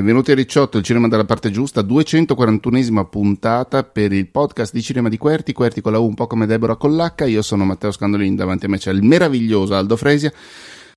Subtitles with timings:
[0.00, 5.10] Benvenuti a Ricciotto, il cinema dalla parte giusta, 241esima puntata per il podcast di cinema
[5.10, 8.34] di Querti, Querti con la U un po' come Deborah l'H, io sono Matteo Scandolini,
[8.34, 10.32] davanti a me c'è il meraviglioso Aldo Fresia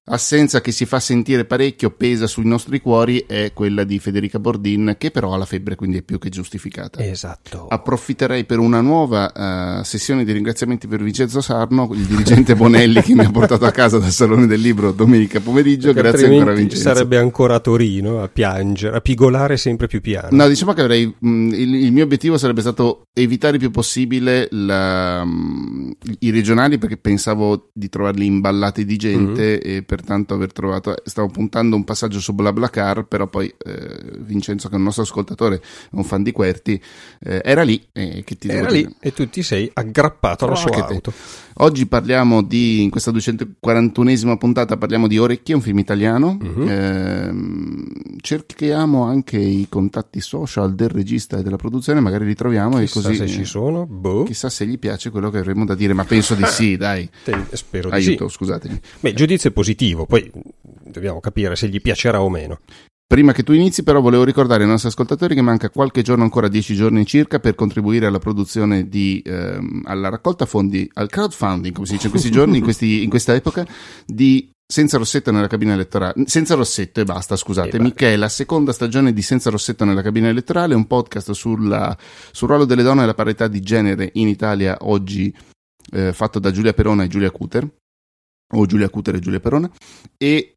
[0.05, 4.95] assenza che si fa sentire parecchio, pesa sui nostri cuori, è quella di Federica Bordin,
[4.98, 7.03] che però ha la febbre, quindi è più che giustificata.
[7.03, 7.67] Esatto.
[7.67, 13.13] Approfitterei per una nuova uh, sessione di ringraziamenti per Vincenzo Sarno, il dirigente Bonelli che
[13.13, 15.94] mi ha portato a casa dal Salone del Libro domenica pomeriggio.
[15.94, 16.83] Perché Grazie ancora Vincenzo.
[16.83, 20.30] Sarebbe ancora a Torino a piangere, a pigolare sempre più piano.
[20.31, 23.72] No, diciamo che avrei, mh, mm, il, il, mio obiettivo sarebbe stato evitare il più
[23.72, 29.77] possibile la, mh, mm, i regionali perché pensavo di trovarli imballati di gente mm-hmm.
[29.77, 34.73] e pertanto aver trovato, stavo puntando un passaggio su BlaBlaCar, però poi eh, Vincenzo che
[34.73, 36.81] è un nostro ascoltatore, un fan di Querti,
[37.19, 37.88] eh, era lì.
[37.91, 38.95] Eh, che ti era lì dire?
[39.00, 41.11] e tu ti sei aggrappato alla sua auto.
[41.11, 41.17] Te.
[41.58, 46.38] Oggi parliamo di, in questa 241esima puntata, parliamo di Orecchie, un film italiano.
[46.42, 46.68] Uh-huh.
[46.68, 47.34] Eh,
[48.22, 53.04] cerchiamo anche i contatti social del regista e della produzione, magari li troviamo chissà e
[53.04, 53.16] così.
[53.16, 54.24] se ci sono, boh.
[54.24, 57.08] Chissà se gli piace quello che avremo da dire, ma penso di sì, dai.
[57.24, 58.36] Te, spero di Aiuto, sì.
[58.36, 58.80] scusatemi.
[59.00, 60.31] Beh, giudizio positivo, poi
[60.62, 62.59] dobbiamo capire se gli piacerà o meno.
[63.14, 66.47] Prima che tu inizi, però, volevo ricordare ai nostri ascoltatori che manca qualche giorno, ancora
[66.47, 71.86] dieci giorni circa, per contribuire alla produzione di, ehm, alla raccolta fondi, al crowdfunding, come
[71.86, 73.67] si dice in questi giorni, in, questi, in questa epoca,
[74.03, 76.23] di senza Rossetto nella cabina elettorale.
[76.25, 80.30] Senza Rossetto e basta, scusatemi, che è la seconda stagione di Senza Rossetto nella cabina
[80.30, 81.95] elettorale, un podcast sulla,
[82.31, 85.31] sul ruolo delle donne e la parità di genere in Italia oggi
[85.91, 87.72] eh, fatto da Giulia Perona e Giulia Cuter,
[88.56, 89.69] o Giulia Cuter e Giulia Perona,
[90.17, 90.56] e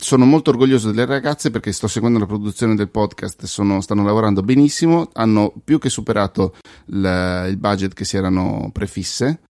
[0.00, 4.42] sono molto orgoglioso delle ragazze perché sto seguendo la produzione del podcast, sono, stanno lavorando
[4.42, 9.42] benissimo, hanno più che superato la, il budget che si erano prefisse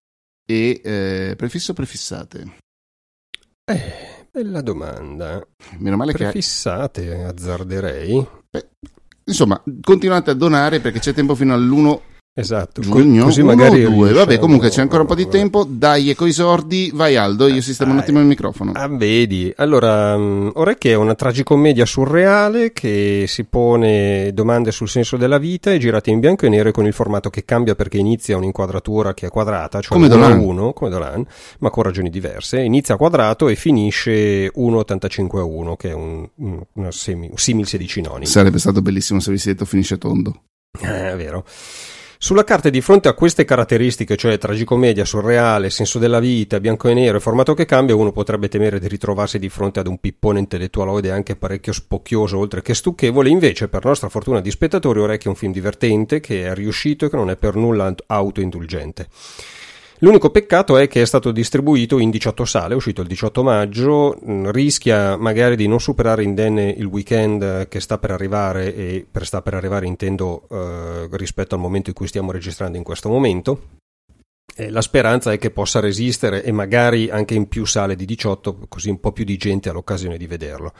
[0.44, 2.56] e eh, prefisso o prefissate?
[3.64, 5.46] Eh, bella domanda.
[5.78, 7.22] Meno male prefissate, che...
[7.22, 8.26] azzarderei.
[8.50, 8.68] Beh,
[9.24, 12.00] insomma, continuate a donare perché c'è tempo fino all'1
[12.32, 14.12] Esatto, giugno, così magari due.
[14.12, 15.66] Vabbè, comunque c'è ancora un po' di tempo.
[15.68, 17.48] Dai, e coi sordi, vai Aldo.
[17.48, 18.70] Io sistemo un attimo il microfono.
[18.72, 19.52] Ah, vedi.
[19.56, 25.72] Allora, um, Orecchie è una tragicommedia surreale che si pone domande sul senso della vita,
[25.72, 29.26] è girata in bianco e nero con il formato che cambia perché inizia un'inquadratura che
[29.26, 30.38] è quadrata, cioè come Dolan.
[30.38, 31.26] 1 come Dolan,
[31.58, 32.60] ma con ragioni diverse.
[32.60, 38.24] Inizia quadrato e finisce 1,85 a 1, che è un, un, un simil 16 noni.
[38.24, 40.42] Sarebbe stato bellissimo se avessi detto finisce tondo.
[40.80, 41.44] Eh, è vero.
[42.22, 46.92] Sulla carta di fronte a queste caratteristiche, cioè tragicomedia, surreale, senso della vita, bianco e
[46.92, 50.38] nero e formato che cambia, uno potrebbe temere di ritrovarsi di fronte ad un pippone
[50.38, 53.30] intellettualoide anche parecchio spocchioso, oltre che stucchevole.
[53.30, 57.08] Invece, per nostra fortuna di spettatori, Orecchio è un film divertente, che è riuscito e
[57.08, 59.08] che non è per nulla autoindulgente.
[60.02, 64.18] L'unico peccato è che è stato distribuito in 18 sale, è uscito il 18 maggio,
[64.24, 69.26] mm, rischia magari di non superare indenne il weekend che sta per arrivare e per
[69.26, 73.78] sta per arrivare intendo eh, rispetto al momento in cui stiamo registrando in questo momento.
[74.56, 78.66] E la speranza è che possa resistere e magari anche in più sale di 18,
[78.68, 80.72] così un po' più di gente ha l'occasione di vederlo.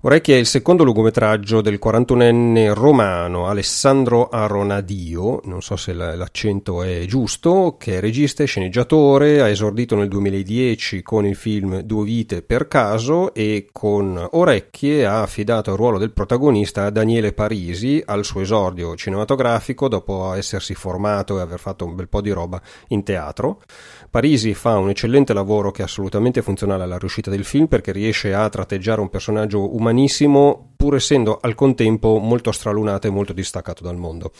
[0.00, 7.04] Orecchie è il secondo lungometraggio del 41enne romano Alessandro Aronadio, non so se l'accento è
[7.04, 12.42] giusto, che è regista e sceneggiatore, ha esordito nel 2010 con il film Due vite
[12.42, 18.24] per caso e con Orecchie ha affidato il ruolo del protagonista a Daniele Parisi al
[18.24, 23.02] suo esordio cinematografico dopo essersi formato e aver fatto un bel po' di roba in
[23.02, 23.62] teatro.
[24.10, 28.32] Parisi fa un eccellente lavoro che è assolutamente funzionale alla riuscita del film perché riesce
[28.32, 33.96] a tratteggiare un personaggio umanissimo pur essendo al contempo molto stralunato e molto distaccato dal
[33.96, 34.32] mondo.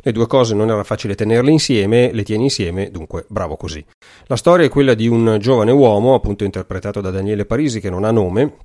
[0.00, 3.84] Le due cose non era facile tenerle insieme, le tieni insieme, dunque bravo così.
[4.26, 8.04] La storia è quella di un giovane uomo, appunto interpretato da Daniele Parisi, che non
[8.04, 8.56] ha nome,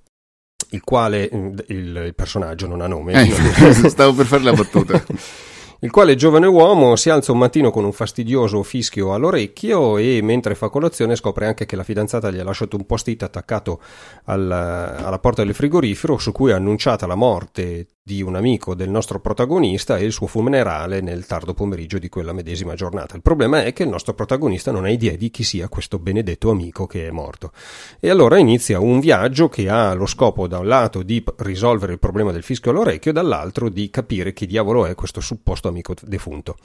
[0.72, 3.14] il quale il, il personaggio non ha nome.
[3.14, 5.04] Eh, stavo per fare la battuta.
[5.82, 10.54] il quale giovane uomo si alza un mattino con un fastidioso fischio all'orecchio e mentre
[10.54, 13.80] fa colazione scopre anche che la fidanzata gli ha lasciato un post-it attaccato
[14.26, 18.90] alla, alla porta del frigorifero su cui è annunciata la morte di un amico del
[18.90, 23.16] nostro protagonista e il suo funerale nel tardo pomeriggio di quella medesima giornata.
[23.16, 26.50] Il problema è che il nostro protagonista non ha idea di chi sia questo benedetto
[26.50, 27.52] amico che è morto.
[28.00, 32.00] E allora inizia un viaggio che ha lo scopo da un lato di risolvere il
[32.00, 36.58] problema del fischio all'orecchio e dall'altro di capire chi diavolo è questo supposto amico defunto.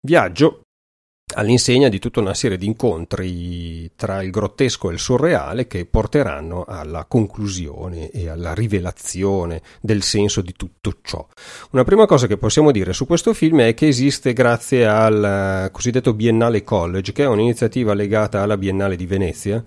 [0.00, 0.62] Viaggio
[1.34, 6.64] all'insegna di tutta una serie di incontri tra il grottesco e il surreale che porteranno
[6.64, 11.26] alla conclusione e alla rivelazione del senso di tutto ciò.
[11.70, 16.12] Una prima cosa che possiamo dire su questo film è che esiste grazie al cosiddetto
[16.12, 19.64] Biennale College, che è un'iniziativa legata alla Biennale di Venezia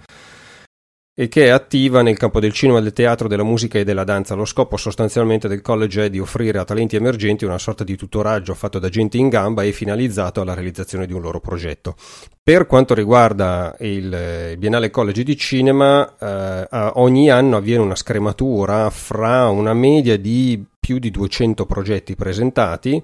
[1.17, 4.35] e che è attiva nel campo del cinema, del teatro, della musica e della danza.
[4.35, 8.53] Lo scopo sostanzialmente del college è di offrire a talenti emergenti una sorta di tutoraggio
[8.53, 11.95] fatto da gente in gamba e finalizzato alla realizzazione di un loro progetto.
[12.43, 19.47] Per quanto riguarda il Biennale College di Cinema, eh, ogni anno avviene una scrematura fra
[19.47, 23.01] una media di più di 200 progetti presentati.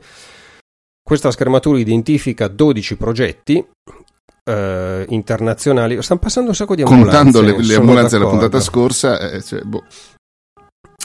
[1.01, 3.65] Questa scrematura identifica 12 progetti
[4.43, 6.01] eh, internazionali.
[6.01, 7.15] Stanno passando un sacco di ambulanze.
[7.15, 9.83] Contando le, le ambulanze della puntata scorsa, eh, cioè, boh.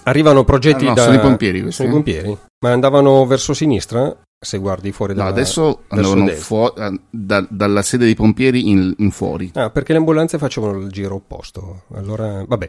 [0.05, 1.03] arrivano progetti ah, no, da.
[1.03, 1.83] Sono i pompieri questi.
[1.83, 2.39] Sono i pompieri?
[2.61, 4.17] Ma andavano verso sinistra?
[4.39, 6.73] Se guardi fuori dalla No, adesso andavano fu-
[7.09, 9.51] da, dalla sede dei pompieri in, in, fuori.
[9.55, 11.85] Ah, perché le ambulanze facevano il giro opposto.
[11.95, 12.69] Allora, vabbè.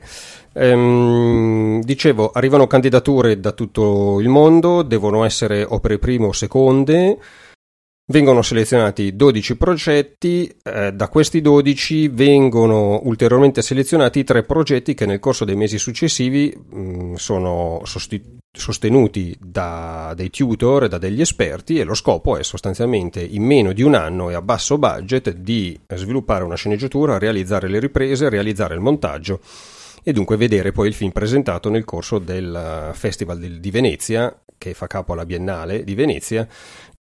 [0.53, 7.17] Ehm, dicevo, arrivano candidature da tutto il mondo, devono essere opere prime o seconde.
[8.09, 15.19] Vengono selezionati 12 progetti, eh, da questi 12 vengono ulteriormente selezionati tre progetti che nel
[15.19, 21.19] corso dei mesi successivi mh, mm, sono sosti- sostenuti da dei tutor e da degli
[21.19, 25.33] esperti e lo scopo è sostanzialmente in meno di un anno e a basso budget
[25.33, 29.41] di sviluppare una sceneggiatura, realizzare le riprese, realizzare il montaggio
[30.01, 34.87] e dunque vedere poi il film presentato nel corso del Festival di Venezia che fa
[34.87, 36.47] capo alla Biennale di Venezia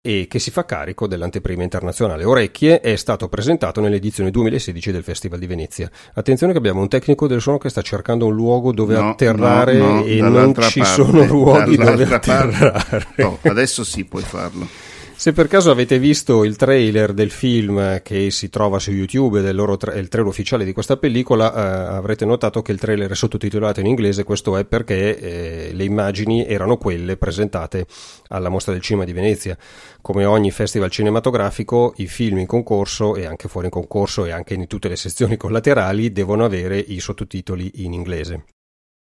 [0.06, 2.26] e che si fa carico dell'anteprima internazionale.
[2.26, 5.90] Orecchie è stato presentato nell'edizione 2016 del Festival di Venezia.
[6.16, 9.78] Attenzione che abbiamo un tecnico del suono che sta cercando un luogo dove no, atterrare
[9.78, 13.08] no, no, e non ci parte, sono luoghi dove atterrare.
[13.16, 14.68] No, adesso sì puoi farlo.
[15.16, 19.56] Se per caso avete visto il trailer del film che si trova su YouTube, del
[19.56, 23.16] loro tra- il trailer ufficiale di questa pellicola, eh, avrete notato che il trailer è
[23.16, 27.86] sottotitolato in inglese, questo è perché eh, le immagini erano quelle presentate
[28.30, 29.58] alla Mostra del Cinema di Venezia.
[30.02, 34.56] Come ogni festival cinematografico, i film in concorso e anche fuori in concorso e anche
[34.56, 38.46] in tutte le sezioni collaterali devono avere i sottotitoli in inglese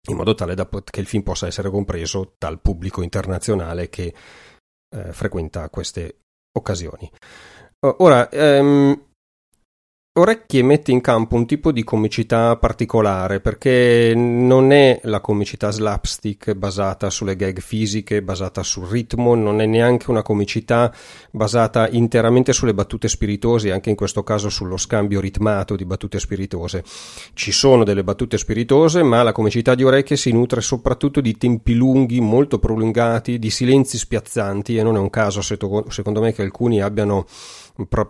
[0.08, 4.14] in modo tale da, che il film possa essere compreso dal pubblico internazionale che
[4.96, 6.20] eh, frequenta queste
[6.54, 7.10] occasioni.
[7.80, 9.00] Ora, ehm,
[10.18, 16.54] Orecchie mette in campo un tipo di comicità particolare perché non è la comicità slapstick
[16.54, 20.90] basata sulle gag fisiche, basata sul ritmo, non è neanche una comicità
[21.32, 26.86] basata interamente sulle battute spiritose, anche in questo caso sullo scambio ritmato di battute spiritose.
[27.34, 31.74] Ci sono delle battute spiritose, ma la comicità di Orecchie si nutre soprattutto di tempi
[31.74, 36.82] lunghi, molto prolungati, di silenzi spiazzanti e non è un caso secondo me che alcuni
[36.82, 37.26] abbiano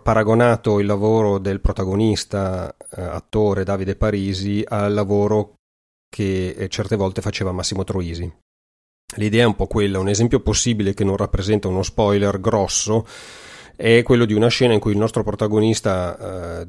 [0.02, 5.54] paragonato il lavoro del protagonista, eh, attore Davide Parisi, al lavoro
[6.08, 8.32] che eh, certe volte faceva Massimo Troisi.
[9.16, 13.06] L'idea è un po' quella, un esempio possibile che non rappresenta uno spoiler grosso
[13.76, 16.68] è quello di una scena in cui il nostro protagonista eh,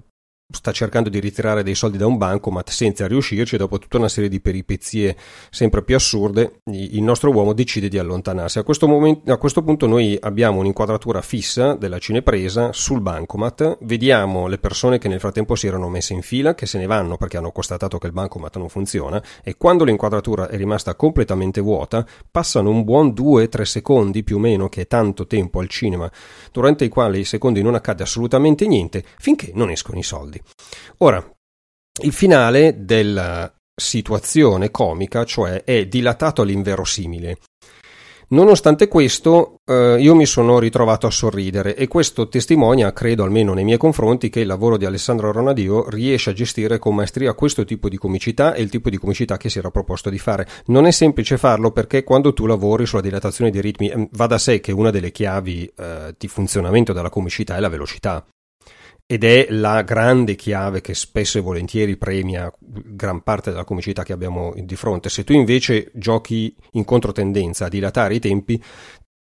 [0.49, 4.07] sta cercando di ritirare dei soldi da un banco ma senza riuscirci dopo tutta una
[4.07, 5.17] serie di peripezie
[5.49, 8.57] sempre più assurde il nostro uomo decide di allontanarsi.
[8.57, 14.47] A questo, momento, a questo punto noi abbiamo un'inquadratura fissa della cinepresa sul bancomat vediamo
[14.47, 17.35] le persone che nel frattempo si erano messe in fila che se ne vanno perché
[17.35, 22.69] hanno constatato che il bancomat non funziona e quando l'inquadratura è rimasta completamente vuota passano
[22.69, 26.09] un buon 2-3 secondi più o meno che è tanto tempo al cinema
[26.53, 30.41] durante i quali secondi non accade assolutamente niente finché non escono i soldi soldi.
[30.99, 31.23] Ora,
[32.03, 37.37] il finale della situazione comica, cioè è dilatato all'inverosimile.
[38.29, 43.63] Nonostante questo, eh, io mi sono ritrovato a sorridere e questo testimonia, credo almeno nei
[43.63, 47.87] miei confronti, che il lavoro di Alessandro Ronadio riesce a gestire con maestria questo tipo
[47.87, 50.45] di comicità e il tipo di comicità che si era proposto di fare.
[50.65, 54.37] Non è semplice farlo perché quando tu lavori sulla dilatazione dei ritmi, eh, va da
[54.37, 58.25] sé che una delle chiavi eh, di funzionamento della comicità è la velocità
[59.09, 64.11] ed è la grande chiave che spesso e volentieri premia gran parte della comicità che
[64.11, 65.07] abbiamo di fronte.
[65.07, 68.61] Se tu invece giochi in controtendenza a dilatare i tempi,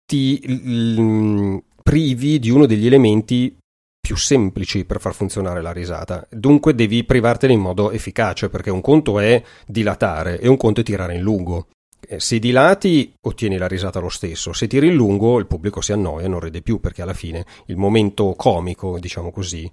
[0.07, 3.57] ti l- privi di uno degli elementi
[4.01, 6.27] più semplici per far funzionare la risata.
[6.31, 10.85] Dunque devi privartene in modo efficace, perché un conto è dilatare e un conto è
[10.85, 11.69] tirare in lungo.
[12.13, 15.93] Eh, se dilati ottieni la risata lo stesso, se tiri in lungo il pubblico si
[15.93, 19.71] annoia non ride più perché alla fine il momento comico, diciamo così,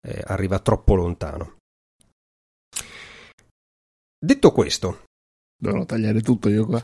[0.00, 1.58] eh, arriva troppo lontano.
[4.18, 5.04] Detto questo,
[5.56, 6.82] dovrò tagliare tutto io qua.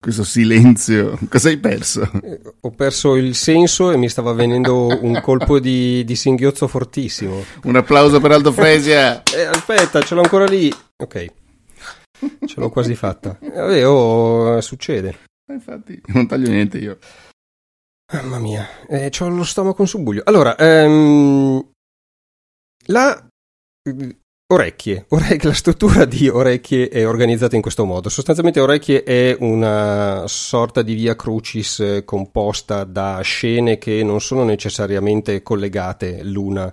[0.00, 2.10] Questo silenzio, cosa hai perso?
[2.20, 7.44] Eh, ho perso il senso e mi stava venendo un colpo di, di singhiozzo fortissimo.
[7.62, 9.22] Un applauso per Aldo Fresia.
[9.32, 10.74] eh, aspetta, ce l'ho ancora lì.
[10.96, 11.42] Ok.
[12.46, 13.38] Ce l'ho quasi fatta.
[13.40, 15.18] Eh, oh, succede.
[15.52, 16.98] Infatti, non taglio niente io.
[18.12, 20.22] Mamma mia, eh, ho lo stomaco in subbuglio.
[20.24, 21.70] Allora, ehm,
[22.86, 23.26] la
[24.46, 25.06] Orecchie.
[25.08, 25.48] orecchie.
[25.48, 28.10] La struttura di Orecchie è organizzata in questo modo.
[28.10, 34.44] Sostanzialmente Orecchie è una sorta di via crucis eh, composta da scene che non sono
[34.44, 36.72] necessariamente collegate l'una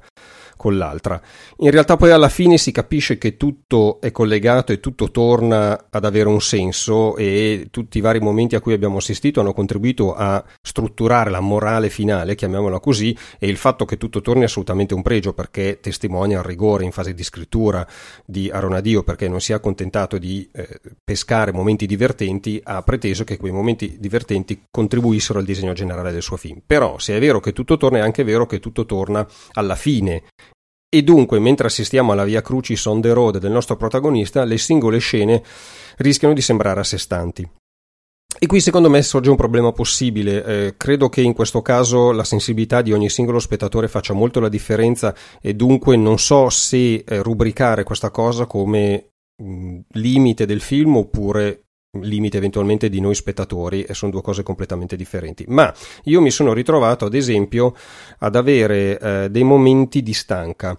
[0.62, 1.20] con l'altra.
[1.58, 6.06] In realtà poi alla fine si capisce che tutto è collegato e tutto torna ad
[6.06, 10.44] avere un senso e tutti i vari momenti a cui abbiamo assistito hanno contribuito a
[10.62, 15.02] strutturare la morale finale, chiamiamola così, e il fatto che tutto torni è assolutamente un
[15.02, 17.84] pregio perché testimonia il rigore in fase di scrittura
[18.24, 23.38] di Aronadio perché non si è accontentato di eh, pescare momenti divertenti, ha preteso che
[23.38, 26.62] quei momenti divertenti contribuissero al disegno generale del suo film.
[26.64, 30.22] Però se è vero che tutto torna è anche vero che tutto torna alla fine
[30.94, 34.98] e dunque, mentre assistiamo alla via Crucis on the road del nostro protagonista, le singole
[34.98, 35.42] scene
[35.98, 37.50] rischiano di sembrare a sé stanti.
[38.38, 40.44] E qui secondo me sorge un problema possibile.
[40.44, 44.50] Eh, credo che in questo caso la sensibilità di ogni singolo spettatore faccia molto la
[44.50, 50.98] differenza e dunque non so se eh, rubricare questa cosa come mh, limite del film
[50.98, 51.68] oppure
[52.00, 55.44] limite eventualmente di noi spettatori e sono due cose completamente differenti.
[55.48, 57.76] Ma io mi sono ritrovato ad esempio
[58.20, 60.78] ad avere eh, dei momenti di stanca.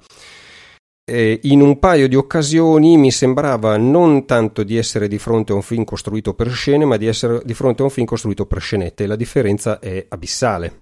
[1.05, 5.57] Eh, in un paio di occasioni mi sembrava non tanto di essere di fronte a
[5.57, 8.61] un film costruito per scene, ma di essere di fronte a un film costruito per
[8.61, 9.07] scenette.
[9.07, 10.82] La differenza è abissale.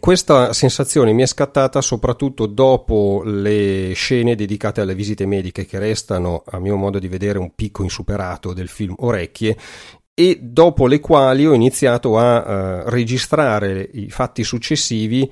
[0.00, 6.42] Questa sensazione mi è scattata soprattutto dopo le scene dedicate alle visite mediche che restano,
[6.46, 9.54] a mio modo di vedere, un picco insuperato del film Orecchie
[10.14, 12.38] e dopo le quali ho iniziato a
[12.84, 15.30] uh, registrare i fatti successivi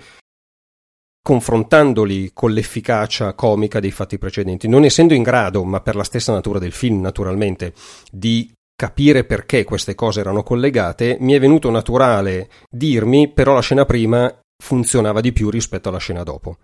[1.23, 6.33] confrontandoli con l'efficacia comica dei fatti precedenti, non essendo in grado, ma per la stessa
[6.33, 7.73] natura del film naturalmente,
[8.11, 13.85] di capire perché queste cose erano collegate, mi è venuto naturale dirmi però la scena
[13.85, 16.59] prima funzionava di più rispetto alla scena dopo.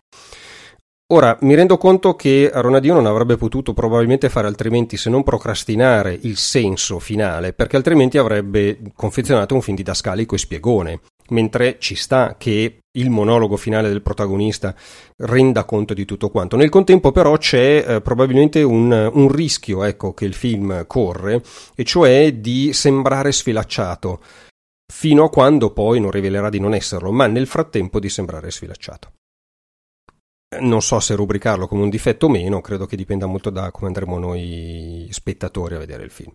[1.11, 6.17] Ora, mi rendo conto che Ronadio non avrebbe potuto probabilmente fare altrimenti se non procrastinare
[6.23, 11.00] il senso finale, perché altrimenti avrebbe confezionato un film didascalico e spiegone,
[11.31, 14.75] mentre ci sta che il monologo finale del protagonista
[15.17, 16.57] renda conto di tutto quanto.
[16.57, 21.43] Nel contempo però c'è eh, probabilmente un, un rischio ecco, che il film corre,
[21.75, 24.21] e cioè di sembrare sfilacciato
[24.90, 29.12] fino a quando poi non rivelerà di non esserlo, ma nel frattempo di sembrare sfilacciato.
[30.61, 33.88] Non so se rubricarlo come un difetto o meno, credo che dipenda molto da come
[33.88, 36.33] andremo noi spettatori a vedere il film.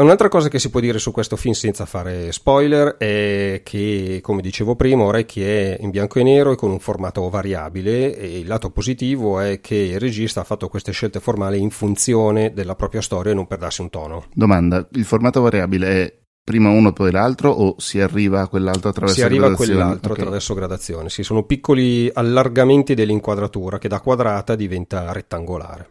[0.00, 4.42] Un'altra cosa che si può dire su questo film senza fare spoiler è che, come
[4.42, 8.46] dicevo prima, Orecchi è in bianco e nero e con un formato variabile e il
[8.46, 13.00] lato positivo è che il regista ha fatto queste scelte formali in funzione della propria
[13.00, 14.26] storia e non per darsi un tono.
[14.32, 16.18] Domanda, il formato variabile è
[16.48, 19.36] prima uno poi l'altro o si arriva a quell'altro attraverso gradazione?
[19.36, 20.22] Si arriva a quell'altro okay.
[20.22, 25.90] attraverso gradazione, sì, sono piccoli allargamenti dell'inquadratura che da quadrata diventa rettangolare.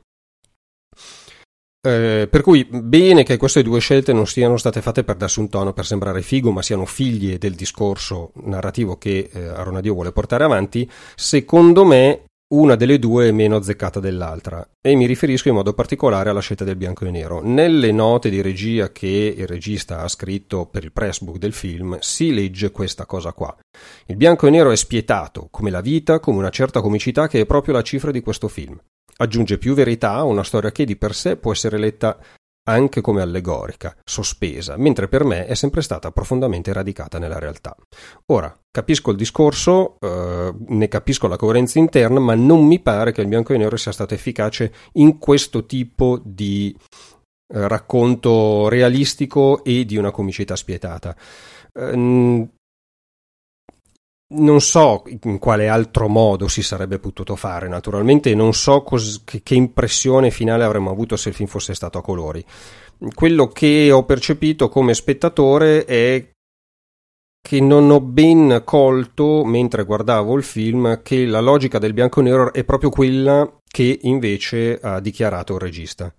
[1.79, 5.47] Eh, per cui bene che queste due scelte non siano state fatte per darsi un
[5.47, 10.43] tono, per sembrare figo, ma siano figlie del discorso narrativo che eh, Aronadio vuole portare
[10.43, 10.89] avanti.
[11.15, 16.29] Secondo me una delle due è meno azzeccata dell'altra e mi riferisco in modo particolare
[16.29, 17.41] alla scelta del bianco e nero.
[17.43, 22.33] Nelle note di regia che il regista ha scritto per il pressbook del film si
[22.33, 23.53] legge questa cosa qua.
[24.05, 27.45] Il bianco e nero è spietato, come la vita, come una certa comicità che è
[27.45, 28.79] proprio la cifra di questo film.
[29.17, 32.17] Aggiunge più verità a una storia che di per sé può essere letta
[32.67, 37.75] anche come allegorica, sospesa, mentre per me è sempre stata profondamente radicata nella realtà.
[38.27, 43.21] Ora, capisco il discorso, eh, ne capisco la coerenza interna, ma non mi pare che
[43.21, 46.75] il bianco e nero sia stato efficace in questo tipo di
[47.53, 51.15] eh, racconto realistico e di una comicità spietata.
[51.73, 52.47] Eh,
[54.29, 59.55] non so in quale altro modo si sarebbe potuto fare, naturalmente non so cos- che,
[59.55, 62.43] impressione finale avremmo avuto se il film fosse stato a colori.
[63.13, 66.29] Quello che ho percepito come spettatore è
[67.47, 72.23] che non ho ben colto mentre guardavo il film che la logica del bianco e
[72.23, 76.13] nero è proprio quella che invece ha dichiarato il regista.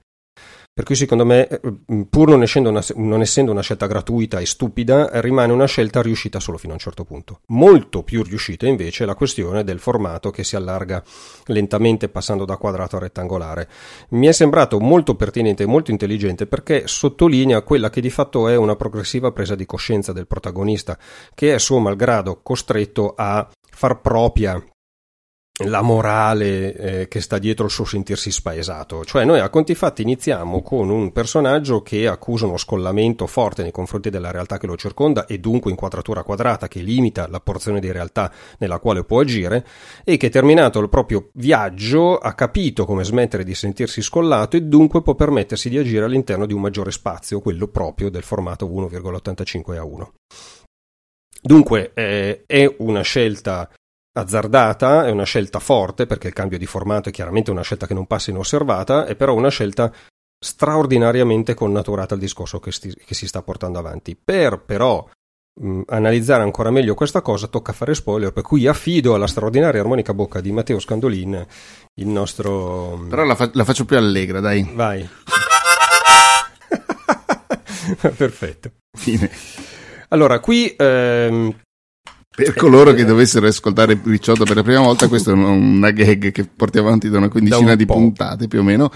[0.78, 1.60] Per cui secondo me, eh,
[2.08, 6.38] pur non essendo, una, non essendo, una, scelta gratuita e stupida, rimane una scelta riuscita
[6.38, 7.40] solo fino a un certo punto.
[7.46, 11.02] Molto più riuscita invece è la questione del formato che si allarga
[11.46, 13.68] lentamente passando da quadrato a rettangolare.
[14.10, 18.54] Mi è sembrato molto pertinente e molto intelligente perché sottolinea quella che di fatto è
[18.54, 20.96] una progressiva presa di coscienza del protagonista,
[21.34, 24.62] che è suo malgrado costretto a far propria
[25.64, 29.04] la morale eh, che sta dietro il suo sentirsi spaesato.
[29.04, 33.72] Cioè noi a conti fatti iniziamo con un personaggio che accusa uno scollamento forte nei
[33.72, 37.90] confronti della realtà che lo circonda e dunque inquadratura quadrata che limita la porzione di
[37.90, 39.66] realtà nella quale può agire
[40.04, 45.02] e che terminato il proprio viaggio ha capito come smettere di sentirsi scollato e dunque
[45.02, 49.84] può permettersi di agire all'interno di un maggiore spazio, quello proprio del formato 1,85 a
[49.84, 50.12] 1.
[51.40, 53.70] Dunque eh, è una scelta
[54.18, 57.94] azzardata, è una scelta forte perché il cambio di formato è chiaramente una scelta che
[57.94, 59.92] non passa inosservata, è però una scelta
[60.40, 64.16] straordinariamente connaturata al discorso che, sti- che si sta portando avanti.
[64.22, 65.08] Per però
[65.60, 70.14] mh, analizzare ancora meglio questa cosa tocca fare spoiler, per cui affido alla straordinaria armonica
[70.14, 71.46] bocca di Matteo Scandolin
[71.94, 73.06] il nostro...
[73.08, 74.68] Però la, fa- la faccio più allegra, dai.
[74.74, 75.08] Vai.
[78.16, 78.70] Perfetto.
[78.96, 79.30] Fine.
[80.08, 81.54] Allora, qui ehm,
[82.44, 86.44] per coloro che dovessero ascoltare Ricciotto per la prima volta, questa è una gag che
[86.44, 87.94] portiamo avanti da una quindicina da di po'.
[87.94, 88.92] puntate più o meno.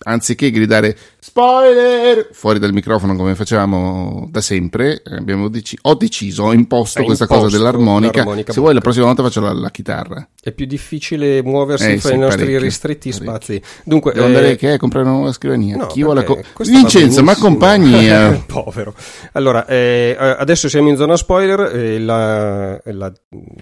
[0.00, 5.02] Anziché gridare spoiler fuori dal microfono come facevamo da sempre,
[5.50, 8.22] dec- ho deciso, ho imposto Hai questa imposto cosa dell'armonica.
[8.22, 8.52] Se bocca.
[8.60, 10.28] vuoi, la prossima volta faccio la, la chitarra.
[10.40, 13.30] È più difficile muoversi eh, fra sì, i nostri parecchio, ristretti parecchio.
[13.30, 13.62] spazi.
[13.84, 15.76] Dunque, Devo eh, andare che è comprare una nuova scrivania.
[15.76, 18.08] No, Chi vuole co- Vincenzo, ma accompagni.
[18.46, 18.94] Povero.
[19.32, 21.74] Allora, eh, adesso siamo in zona spoiler.
[21.74, 23.12] Eh, la, la,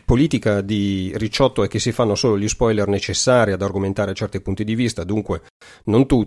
[0.05, 4.65] politica di Ricciotto è che si fanno solo gli spoiler necessari ad argomentare certi punti
[4.65, 5.43] di vista, dunque
[5.85, 6.26] non tutti.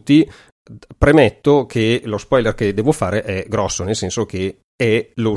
[0.98, 5.36] Premetto che lo spoiler che devo fare è grosso, nel senso che è lo,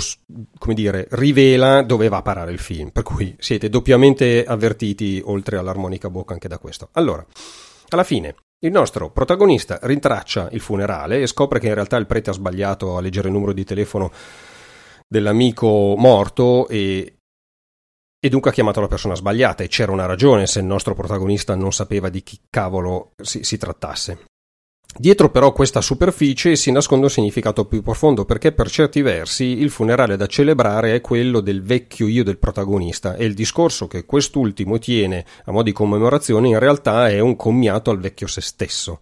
[0.58, 5.56] come dire, rivela dove va a parare il film, per cui siete doppiamente avvertiti oltre
[5.56, 6.90] all'armonica bocca anche da questo.
[6.92, 7.26] Allora,
[7.88, 12.30] alla fine, il nostro protagonista rintraccia il funerale e scopre che in realtà il prete
[12.30, 14.12] ha sbagliato a leggere il numero di telefono
[15.08, 17.16] dell'amico morto e,
[18.20, 21.56] e dunque ha chiamato la persona sbagliata e c'era una ragione se il nostro protagonista
[21.56, 24.26] non sapeva di chi cavolo si, si trattasse.
[24.94, 29.70] Dietro però questa superficie si nasconde un significato più profondo perché per certi versi il
[29.70, 34.78] funerale da celebrare è quello del vecchio io del protagonista e il discorso che quest'ultimo
[34.78, 39.00] tiene a mo' di commemorazione in realtà è un commiato al vecchio se stesso.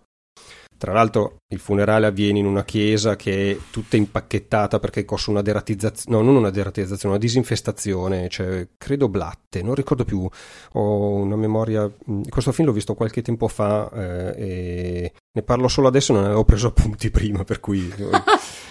[0.81, 5.43] Tra l'altro il funerale avviene in una chiesa che è tutta impacchettata perché costa una
[5.43, 10.27] deratizzazione, no non una deratizzazione, una disinfestazione, cioè credo blatte, non ricordo più,
[10.73, 15.69] ho una memoria, mm, questo film l'ho visto qualche tempo fa eh, e ne parlo
[15.69, 17.93] solo adesso, non avevo preso appunti prima, per cui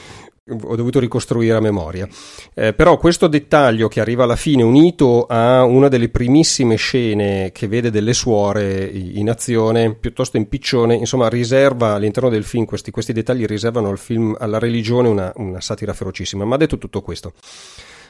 [0.49, 2.07] ho dovuto ricostruire a memoria.
[2.53, 7.67] Eh, però questo dettaglio che arriva alla fine, unito a una delle primissime scene che
[7.67, 13.13] vede delle suore in azione, piuttosto in piccione, insomma, riserva all'interno del film, questi, questi
[13.13, 16.45] dettagli riservano al film, alla religione una, una satira ferocissima.
[16.45, 17.33] Ma detto tutto questo.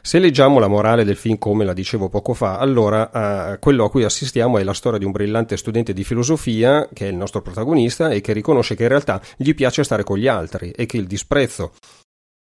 [0.01, 3.89] Se leggiamo la morale del film come la dicevo poco fa, allora eh, quello a
[3.89, 7.41] cui assistiamo è la storia di un brillante studente di filosofia, che è il nostro
[7.41, 10.97] protagonista, e che riconosce che in realtà gli piace stare con gli altri e che
[10.97, 11.73] il disprezzo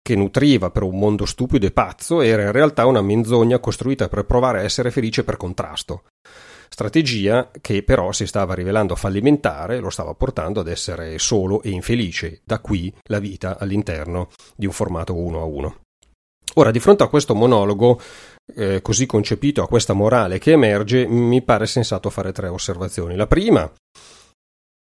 [0.09, 4.25] che nutriva per un mondo stupido e pazzo era in realtà una menzogna costruita per
[4.25, 6.05] provare a essere felice per contrasto.
[6.67, 12.41] Strategia che però si stava rivelando fallimentare lo stava portando ad essere solo e infelice,
[12.43, 15.81] da qui la vita all'interno di un formato uno a uno.
[16.55, 18.01] Ora, di fronte a questo monologo,
[18.55, 23.15] eh, così concepito, a questa morale che emerge, mi pare sensato fare tre osservazioni.
[23.15, 23.71] La prima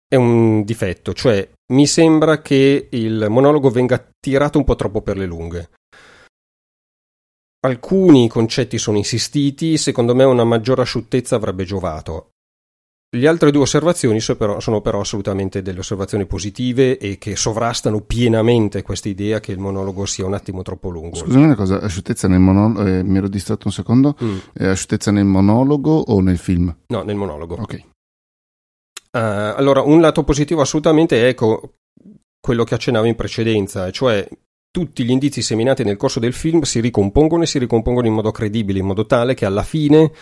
[0.09, 5.19] è un difetto, cioè mi sembra che il monologo venga tirato un po' troppo per
[5.19, 5.69] le lunghe.
[7.65, 12.31] Alcuni concetti sono insistiti, secondo me una maggiore asciuttezza avrebbe giovato.
[13.15, 18.01] Le altre due osservazioni sono però, sono però, assolutamente delle osservazioni positive e che sovrastano
[18.01, 21.17] pienamente questa idea che il monologo sia un attimo troppo lungo.
[21.17, 24.39] Scusami una cosa, asciuttezza nel monologo, eh, mi ero distratto un secondo, mm.
[24.55, 26.75] eh, asciuttezza nel monologo o nel film?
[26.89, 27.55] No, nel monologo.
[27.61, 27.83] Ok.
[29.13, 31.75] Uh, allora, un lato positivo assolutamente è ecco,
[32.45, 34.29] quello che accennavo in precedenza, cioè
[34.71, 38.31] tutti gli indizi seminati nel corso del film si ricompongono e si ricompongono in modo
[38.33, 40.13] credibile, in modo tale che alla fine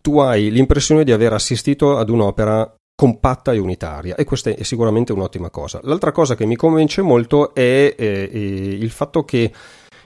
[0.00, 5.12] tu hai l'impressione di aver assistito ad un'opera compatta e unitaria e questa è sicuramente
[5.12, 5.78] un'ottima cosa.
[5.82, 8.30] L'altra cosa che mi convince molto è eh,
[8.80, 9.52] il fatto che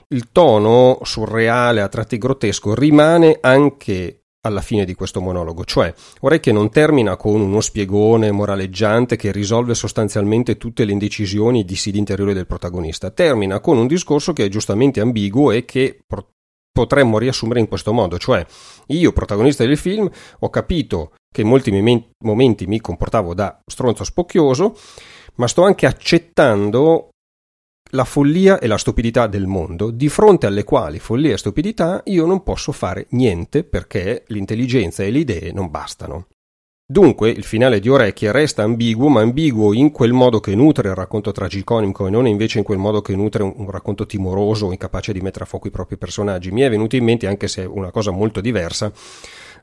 [0.09, 6.39] il tono surreale, a tratti grottesco, rimane anche alla fine di questo monologo, cioè vorrei
[6.39, 11.97] che non termina con uno spiegone moraleggiante che risolve sostanzialmente tutte le indecisioni e dissidi
[11.97, 15.99] interiori del protagonista, termina con un discorso che è giustamente ambiguo e che
[16.71, 18.45] potremmo riassumere in questo modo, cioè
[18.87, 21.71] io, protagonista del film, ho capito che in molti
[22.23, 24.75] momenti mi comportavo da stronzo spocchioso,
[25.35, 27.12] ma sto anche accettando
[27.93, 32.25] la follia e la stupidità del mondo, di fronte alle quali follia e stupidità io
[32.25, 36.27] non posso fare niente perché l'intelligenza e le idee non bastano.
[36.85, 40.95] Dunque, il finale di Orecchie resta ambiguo, ma ambiguo in quel modo che nutre il
[40.95, 45.13] racconto tragiconico e non invece in quel modo che nutre un, un racconto timoroso, incapace
[45.13, 46.51] di mettere a fuoco i propri personaggi.
[46.51, 48.91] Mi è venuto in mente, anche se è una cosa molto diversa,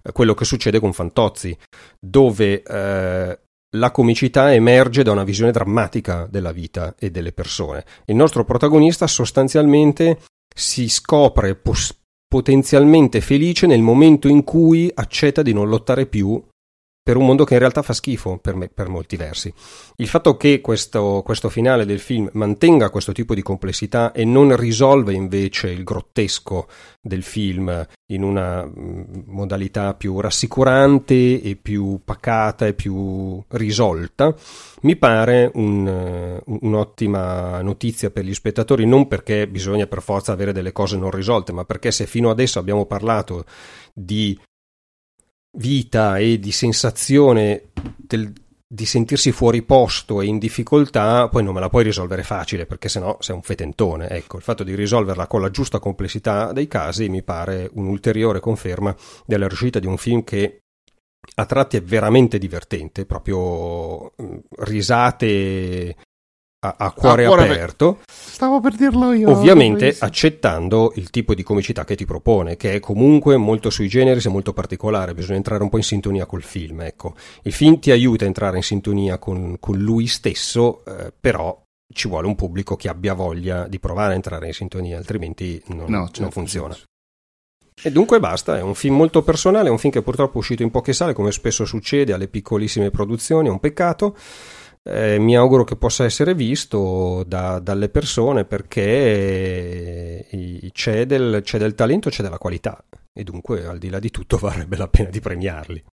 [0.02, 1.56] eh, quello che succede con Fantozzi,
[2.00, 3.38] dove eh,
[3.76, 7.84] la comicità emerge da una visione drammatica della vita e delle persone.
[8.06, 10.18] Il nostro protagonista sostanzialmente
[10.52, 16.42] si scopre pos- potenzialmente felice nel momento in cui accetta di non lottare più
[17.02, 19.52] per un mondo che in realtà fa schifo per, me, per molti versi.
[19.96, 24.54] Il fatto che questo, questo, finale del film mantenga questo tipo di complessità e non
[24.56, 26.68] risolve invece il grottesco
[27.00, 34.34] del film in una mm, modalità più rassicurante e più pacata e più risolta,
[34.82, 40.72] mi pare un, un'ottima notizia per gli spettatori, non perché bisogna per forza avere delle
[40.72, 43.44] cose non risolte, ma perché se fino adesso abbiamo parlato
[43.92, 44.38] di
[45.52, 48.32] vita e di sensazione del,
[48.66, 52.88] di sentirsi fuori posto e in difficoltà, poi non me la puoi risolvere facile perché
[52.88, 54.08] sennò sei un fetentone.
[54.08, 58.94] Ecco, il fatto di risolverla con la giusta complessità dei casi mi pare un'ulteriore conferma
[59.26, 60.60] della riuscita di un film che
[61.34, 65.96] a tratti è veramente divertente, proprio mm, risate
[66.60, 67.94] a, a cuore, cuore aperto.
[67.94, 68.04] Per...
[68.14, 69.30] Stavo per dirlo io.
[69.30, 74.26] Ovviamente accettando il tipo di comicità che ti propone, che è comunque molto sui generis
[74.26, 76.82] e molto particolare, bisogna entrare un po' in sintonia col film.
[76.82, 77.14] Ecco.
[77.42, 81.58] Il film ti aiuta a entrare in sintonia con, con lui stesso, eh, però
[81.92, 85.90] ci vuole un pubblico che abbia voglia di provare a entrare in sintonia, altrimenti non,
[85.90, 86.74] no, certo, non funziona.
[86.74, 86.88] Certo.
[87.82, 90.62] E dunque basta, è un film molto personale, è un film che purtroppo è uscito
[90.62, 94.14] in poche sale, come spesso succede alle piccolissime produzioni, è un peccato
[94.82, 101.58] eh, mi auguro che possa essere visto da, dalle persone perché eh, c'è del, c'è
[101.58, 105.10] del talento, c'è della qualità e dunque al di là di tutto varrebbe la pena
[105.10, 105.84] di premiarli.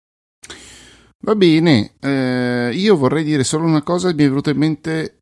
[1.25, 5.15] Va bene, eh, io vorrei dire solo una cosa, mi è venuto in mente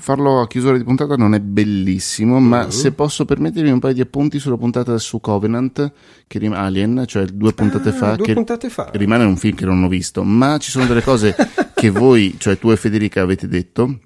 [0.00, 2.70] farlo a chiusura di puntata non è bellissimo, ma uh-huh.
[2.70, 5.92] se posso permettermi un paio di appunti sulla puntata su Covenant,
[6.26, 8.90] che rim- Alien, cioè due puntate ah, fa, due che puntate fa.
[8.92, 11.34] rimane un film che non ho visto, ma ci sono delle cose
[11.74, 13.98] che voi, cioè tu e Federica avete detto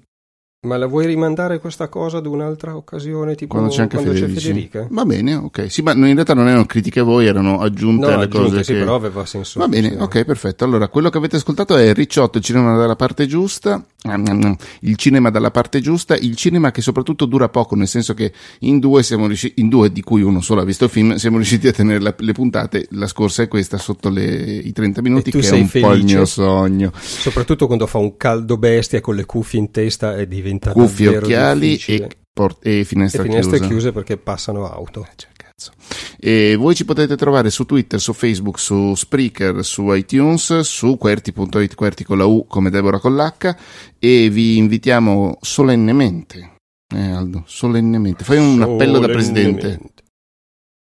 [0.63, 3.33] ma la vuoi rimandare questa cosa ad un'altra occasione?
[3.33, 4.39] Tipo quando c'è anche quando Federica.
[4.39, 4.87] C'è Federica?
[4.91, 5.71] Va bene, ok.
[5.71, 8.63] Sì, ma in realtà non erano critiche a voi, erano aggiunte no, alle aggiunte, cose.
[8.63, 8.79] Sì, che...
[8.79, 9.57] però aveva senso.
[9.57, 10.63] Va bene, ok, perfetto.
[10.63, 13.83] Allora, quello che avete ascoltato è Ricciotto, il cinema dalla parte giusta.
[14.03, 18.79] Il cinema dalla parte giusta, il cinema che soprattutto dura poco, nel senso che in
[18.79, 21.67] due siamo riusciti, in due di cui uno solo ha visto il film, siamo riusciti
[21.67, 22.87] a tenere la, le puntate.
[22.91, 26.03] La scorsa è questa sotto le, i 30 minuti, che è un felice, po' il
[26.03, 26.91] mio sogno.
[26.95, 31.79] Soprattutto quando fa un caldo bestia con le cuffie in testa e diventa cuffie, occhiali
[31.85, 33.71] e, port- e finestre, e finestre chiuse.
[33.71, 35.05] chiuse perché passano auto.
[35.05, 35.29] Eh,
[35.61, 35.73] cioè,
[36.19, 41.75] e voi ci potete trovare su Twitter, su Facebook, su Spreaker, su iTunes, su QWERTY.it,
[41.75, 43.55] QWERTY con la U come Deborah con l'H
[43.99, 46.55] e vi invitiamo solennemente,
[46.93, 49.79] eh Aldo, solennemente, fai un appello da presidente.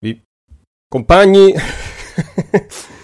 [0.01, 0.21] Vi...
[0.89, 1.53] Compagni...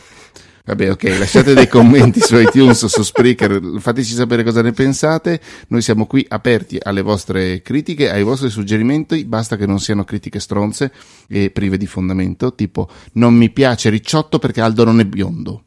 [0.69, 5.41] Vabbè, ok, lasciate dei commenti su iTunes o su Spreaker, fateci sapere cosa ne pensate.
[5.69, 10.41] Noi siamo qui aperti alle vostre critiche, ai vostri suggerimenti, basta che non siano critiche
[10.41, 10.93] stronze
[11.27, 15.63] e prive di fondamento, tipo non mi piace Ricciotto perché Aldo non è biondo.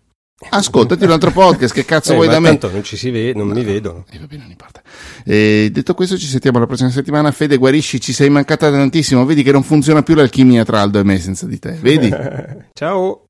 [0.50, 2.50] Ascoltati un altro podcast, che cazzo eh, vuoi da me?
[2.50, 4.06] Tanto non ci si vede, non no, mi vedono.
[4.12, 4.84] Eh, vabbè, non importa.
[5.26, 7.32] Eh, detto questo, ci sentiamo la prossima settimana.
[7.32, 9.26] Fede, guarisci, ci sei mancata tantissimo.
[9.26, 11.72] Vedi che non funziona più l'alchimia tra Aldo e me senza di te.
[11.82, 12.10] Vedi?
[12.74, 13.26] Ciao.